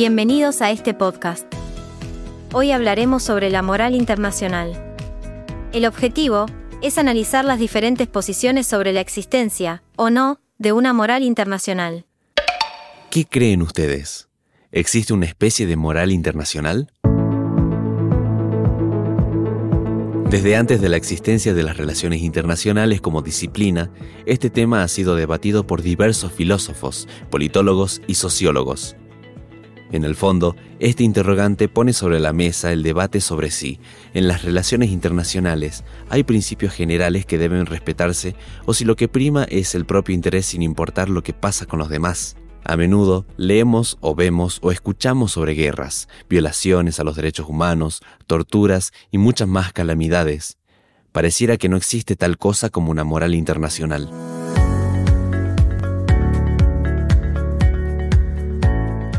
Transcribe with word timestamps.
Bienvenidos 0.00 0.62
a 0.62 0.70
este 0.70 0.94
podcast. 0.94 1.52
Hoy 2.52 2.70
hablaremos 2.70 3.24
sobre 3.24 3.50
la 3.50 3.62
moral 3.62 3.96
internacional. 3.96 4.94
El 5.72 5.86
objetivo 5.86 6.46
es 6.82 6.98
analizar 6.98 7.44
las 7.44 7.58
diferentes 7.58 8.06
posiciones 8.06 8.68
sobre 8.68 8.92
la 8.92 9.00
existencia, 9.00 9.82
o 9.96 10.08
no, 10.10 10.38
de 10.56 10.70
una 10.70 10.92
moral 10.92 11.24
internacional. 11.24 12.06
¿Qué 13.10 13.24
creen 13.24 13.60
ustedes? 13.60 14.28
¿Existe 14.70 15.14
una 15.14 15.26
especie 15.26 15.66
de 15.66 15.74
moral 15.74 16.12
internacional? 16.12 16.92
Desde 20.30 20.54
antes 20.54 20.80
de 20.80 20.90
la 20.90 20.96
existencia 20.96 21.54
de 21.54 21.64
las 21.64 21.76
relaciones 21.76 22.22
internacionales 22.22 23.00
como 23.00 23.20
disciplina, 23.20 23.90
este 24.26 24.48
tema 24.48 24.84
ha 24.84 24.88
sido 24.88 25.16
debatido 25.16 25.66
por 25.66 25.82
diversos 25.82 26.30
filósofos, 26.30 27.08
politólogos 27.30 28.00
y 28.06 28.14
sociólogos. 28.14 28.94
En 29.90 30.04
el 30.04 30.14
fondo, 30.14 30.54
este 30.80 31.02
interrogante 31.02 31.68
pone 31.68 31.94
sobre 31.94 32.20
la 32.20 32.34
mesa 32.34 32.72
el 32.72 32.82
debate 32.82 33.20
sobre 33.20 33.50
si, 33.50 33.80
en 34.12 34.28
las 34.28 34.42
relaciones 34.42 34.90
internacionales, 34.90 35.82
hay 36.10 36.24
principios 36.24 36.74
generales 36.74 37.24
que 37.24 37.38
deben 37.38 37.64
respetarse 37.64 38.34
o 38.66 38.74
si 38.74 38.84
lo 38.84 38.96
que 38.96 39.08
prima 39.08 39.44
es 39.44 39.74
el 39.74 39.86
propio 39.86 40.14
interés 40.14 40.46
sin 40.46 40.62
importar 40.62 41.08
lo 41.08 41.22
que 41.22 41.32
pasa 41.32 41.64
con 41.64 41.78
los 41.78 41.88
demás. 41.88 42.36
A 42.64 42.76
menudo 42.76 43.24
leemos 43.38 43.96
o 44.00 44.14
vemos 44.14 44.58
o 44.60 44.70
escuchamos 44.72 45.32
sobre 45.32 45.54
guerras, 45.54 46.06
violaciones 46.28 47.00
a 47.00 47.04
los 47.04 47.16
derechos 47.16 47.48
humanos, 47.48 48.02
torturas 48.26 48.92
y 49.10 49.16
muchas 49.16 49.48
más 49.48 49.72
calamidades. 49.72 50.58
Pareciera 51.12 51.56
que 51.56 51.70
no 51.70 51.78
existe 51.78 52.14
tal 52.14 52.36
cosa 52.36 52.68
como 52.68 52.90
una 52.90 53.04
moral 53.04 53.34
internacional. 53.34 54.27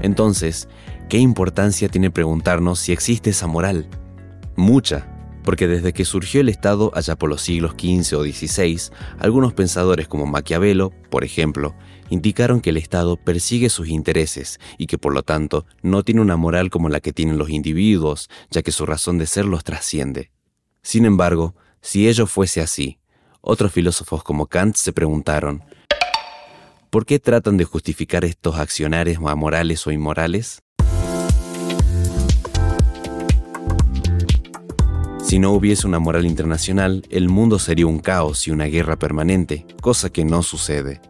Entonces, 0.00 0.68
¿qué 1.08 1.18
importancia 1.18 1.88
tiene 1.88 2.10
preguntarnos 2.10 2.78
si 2.78 2.92
existe 2.92 3.30
esa 3.30 3.46
moral? 3.46 3.88
Mucha, 4.56 5.06
porque 5.44 5.66
desde 5.66 5.92
que 5.92 6.04
surgió 6.04 6.40
el 6.40 6.48
Estado 6.48 6.90
allá 6.94 7.16
por 7.16 7.28
los 7.28 7.42
siglos 7.42 7.72
XV 7.72 8.16
o 8.16 8.24
XVI, 8.24 8.80
algunos 9.18 9.52
pensadores 9.52 10.08
como 10.08 10.26
Maquiavelo, 10.26 10.90
por 11.10 11.24
ejemplo, 11.24 11.74
indicaron 12.08 12.60
que 12.60 12.70
el 12.70 12.76
Estado 12.76 13.16
persigue 13.16 13.70
sus 13.70 13.88
intereses 13.88 14.58
y 14.78 14.86
que 14.86 14.98
por 14.98 15.14
lo 15.14 15.22
tanto 15.22 15.66
no 15.82 16.02
tiene 16.02 16.20
una 16.20 16.36
moral 16.36 16.70
como 16.70 16.88
la 16.88 17.00
que 17.00 17.12
tienen 17.12 17.38
los 17.38 17.50
individuos, 17.50 18.28
ya 18.50 18.62
que 18.62 18.72
su 18.72 18.86
razón 18.86 19.18
de 19.18 19.26
ser 19.26 19.44
los 19.44 19.64
trasciende. 19.64 20.30
Sin 20.82 21.04
embargo, 21.04 21.54
si 21.80 22.08
ello 22.08 22.26
fuese 22.26 22.60
así, 22.60 22.98
otros 23.40 23.72
filósofos 23.72 24.22
como 24.22 24.46
Kant 24.46 24.76
se 24.76 24.92
preguntaron, 24.92 25.64
¿Por 26.90 27.06
qué 27.06 27.20
tratan 27.20 27.56
de 27.56 27.64
justificar 27.64 28.24
estos 28.24 28.56
accionares 28.56 29.18
amorales 29.24 29.86
o 29.86 29.92
inmorales? 29.92 30.60
Si 35.22 35.38
no 35.38 35.52
hubiese 35.52 35.86
una 35.86 36.00
moral 36.00 36.26
internacional, 36.26 37.06
el 37.10 37.28
mundo 37.28 37.60
sería 37.60 37.86
un 37.86 38.00
caos 38.00 38.48
y 38.48 38.50
una 38.50 38.64
guerra 38.64 38.96
permanente, 38.96 39.66
cosa 39.80 40.10
que 40.10 40.24
no 40.24 40.42
sucede. 40.42 41.00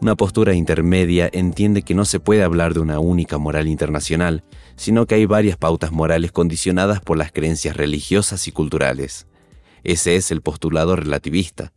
Una 0.00 0.16
postura 0.16 0.52
intermedia 0.54 1.30
entiende 1.32 1.82
que 1.82 1.94
no 1.94 2.04
se 2.04 2.18
puede 2.18 2.42
hablar 2.42 2.74
de 2.74 2.80
una 2.80 2.98
única 2.98 3.38
moral 3.38 3.68
internacional, 3.68 4.42
sino 4.74 5.06
que 5.06 5.14
hay 5.14 5.26
varias 5.26 5.56
pautas 5.56 5.92
morales 5.92 6.32
condicionadas 6.32 7.00
por 7.00 7.16
las 7.16 7.30
creencias 7.30 7.76
religiosas 7.76 8.48
y 8.48 8.50
culturales. 8.50 9.28
Ese 9.84 10.16
es 10.16 10.32
el 10.32 10.42
postulado 10.42 10.96
relativista, 10.96 11.72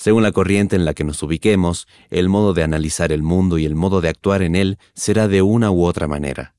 según 0.00 0.22
la 0.22 0.32
corriente 0.32 0.76
en 0.76 0.86
la 0.86 0.94
que 0.94 1.04
nos 1.04 1.22
ubiquemos, 1.22 1.86
el 2.08 2.30
modo 2.30 2.54
de 2.54 2.62
analizar 2.62 3.12
el 3.12 3.22
mundo 3.22 3.58
y 3.58 3.66
el 3.66 3.74
modo 3.74 4.00
de 4.00 4.08
actuar 4.08 4.40
en 4.40 4.56
él 4.56 4.78
será 4.94 5.28
de 5.28 5.42
una 5.42 5.70
u 5.70 5.84
otra 5.84 6.08
manera. 6.08 6.54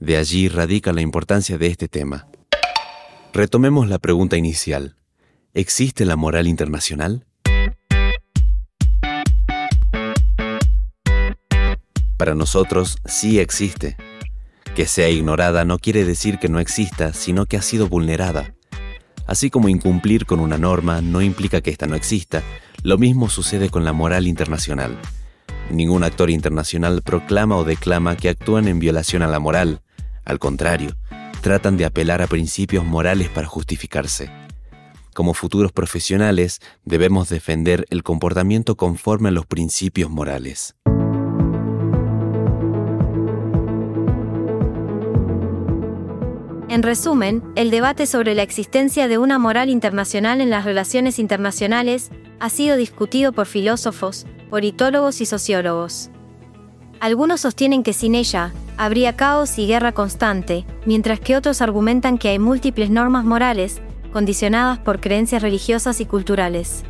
De 0.00 0.16
allí 0.16 0.48
radica 0.48 0.92
la 0.92 1.00
importancia 1.00 1.58
de 1.58 1.68
este 1.68 1.86
tema. 1.86 2.26
Retomemos 3.32 3.88
la 3.88 4.00
pregunta 4.00 4.36
inicial. 4.36 4.96
¿Existe 5.54 6.04
la 6.04 6.16
moral 6.16 6.48
internacional? 6.48 7.24
Para 12.16 12.34
nosotros 12.34 12.96
sí 13.04 13.38
existe. 13.38 13.96
Que 14.74 14.86
sea 14.86 15.08
ignorada 15.08 15.64
no 15.64 15.78
quiere 15.78 16.04
decir 16.04 16.40
que 16.40 16.48
no 16.48 16.58
exista, 16.58 17.12
sino 17.12 17.46
que 17.46 17.58
ha 17.58 17.62
sido 17.62 17.86
vulnerada. 17.86 18.55
Así 19.26 19.50
como 19.50 19.68
incumplir 19.68 20.26
con 20.26 20.40
una 20.40 20.58
norma 20.58 21.00
no 21.00 21.20
implica 21.20 21.60
que 21.60 21.70
ésta 21.70 21.86
no 21.86 21.96
exista, 21.96 22.42
lo 22.82 22.98
mismo 22.98 23.28
sucede 23.28 23.70
con 23.70 23.84
la 23.84 23.92
moral 23.92 24.26
internacional. 24.26 24.96
Ningún 25.70 26.04
actor 26.04 26.30
internacional 26.30 27.02
proclama 27.02 27.56
o 27.56 27.64
declama 27.64 28.16
que 28.16 28.28
actúan 28.28 28.68
en 28.68 28.78
violación 28.78 29.22
a 29.22 29.26
la 29.26 29.40
moral. 29.40 29.80
Al 30.24 30.38
contrario, 30.38 30.96
tratan 31.40 31.76
de 31.76 31.84
apelar 31.84 32.22
a 32.22 32.28
principios 32.28 32.84
morales 32.84 33.28
para 33.28 33.48
justificarse. 33.48 34.30
Como 35.12 35.34
futuros 35.34 35.72
profesionales, 35.72 36.60
debemos 36.84 37.28
defender 37.28 37.86
el 37.90 38.02
comportamiento 38.02 38.76
conforme 38.76 39.30
a 39.30 39.32
los 39.32 39.46
principios 39.46 40.10
morales. 40.10 40.76
En 46.76 46.82
resumen, 46.82 47.42
el 47.54 47.70
debate 47.70 48.04
sobre 48.04 48.34
la 48.34 48.42
existencia 48.42 49.08
de 49.08 49.16
una 49.16 49.38
moral 49.38 49.70
internacional 49.70 50.42
en 50.42 50.50
las 50.50 50.66
relaciones 50.66 51.18
internacionales 51.18 52.10
ha 52.38 52.50
sido 52.50 52.76
discutido 52.76 53.32
por 53.32 53.46
filósofos, 53.46 54.26
politólogos 54.50 55.22
y 55.22 55.24
sociólogos. 55.24 56.10
Algunos 57.00 57.40
sostienen 57.40 57.82
que 57.82 57.94
sin 57.94 58.14
ella, 58.14 58.52
habría 58.76 59.16
caos 59.16 59.58
y 59.58 59.66
guerra 59.66 59.92
constante, 59.92 60.66
mientras 60.84 61.18
que 61.18 61.34
otros 61.34 61.62
argumentan 61.62 62.18
que 62.18 62.28
hay 62.28 62.38
múltiples 62.38 62.90
normas 62.90 63.24
morales, 63.24 63.80
condicionadas 64.12 64.78
por 64.78 65.00
creencias 65.00 65.40
religiosas 65.40 66.02
y 66.02 66.04
culturales. 66.04 66.82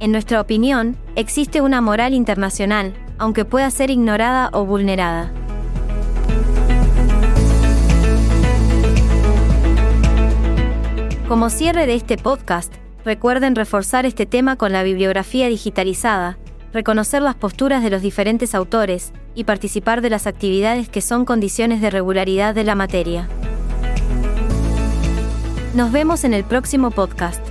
En 0.00 0.10
nuestra 0.10 0.40
opinión, 0.40 0.96
existe 1.14 1.60
una 1.60 1.80
moral 1.80 2.14
internacional, 2.14 2.94
aunque 3.16 3.44
pueda 3.44 3.70
ser 3.70 3.90
ignorada 3.90 4.50
o 4.52 4.64
vulnerada. 4.66 5.32
Como 11.28 11.50
cierre 11.50 11.86
de 11.86 11.94
este 11.94 12.16
podcast, 12.16 12.72
recuerden 13.04 13.54
reforzar 13.54 14.06
este 14.06 14.24
tema 14.24 14.56
con 14.56 14.72
la 14.72 14.82
bibliografía 14.82 15.48
digitalizada, 15.48 16.38
reconocer 16.72 17.20
las 17.20 17.34
posturas 17.34 17.82
de 17.82 17.90
los 17.90 18.00
diferentes 18.00 18.54
autores 18.54 19.12
y 19.34 19.44
participar 19.44 20.00
de 20.00 20.08
las 20.08 20.26
actividades 20.26 20.88
que 20.88 21.02
son 21.02 21.26
condiciones 21.26 21.82
de 21.82 21.90
regularidad 21.90 22.54
de 22.54 22.64
la 22.64 22.74
materia. 22.74 23.28
Nos 25.74 25.92
vemos 25.92 26.24
en 26.24 26.32
el 26.32 26.44
próximo 26.44 26.90
podcast. 26.90 27.47